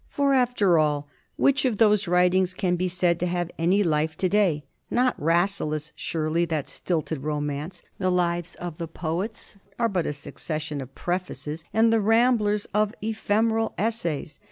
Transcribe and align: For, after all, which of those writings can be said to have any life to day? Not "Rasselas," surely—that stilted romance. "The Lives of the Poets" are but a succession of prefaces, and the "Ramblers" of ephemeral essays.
For, 0.09 0.33
after 0.33 0.79
all, 0.79 1.07
which 1.35 1.63
of 1.63 1.77
those 1.77 2.07
writings 2.07 2.55
can 2.55 2.75
be 2.75 2.87
said 2.87 3.19
to 3.19 3.27
have 3.27 3.51
any 3.59 3.83
life 3.83 4.17
to 4.17 4.27
day? 4.27 4.63
Not 4.89 5.15
"Rasselas," 5.21 5.91
surely—that 5.95 6.67
stilted 6.67 7.21
romance. 7.21 7.83
"The 7.99 8.09
Lives 8.09 8.55
of 8.55 8.79
the 8.79 8.87
Poets" 8.87 9.57
are 9.77 9.89
but 9.89 10.07
a 10.07 10.13
succession 10.13 10.81
of 10.81 10.95
prefaces, 10.95 11.63
and 11.71 11.93
the 11.93 12.01
"Ramblers" 12.01 12.65
of 12.73 12.95
ephemeral 13.03 13.75
essays. 13.77 14.39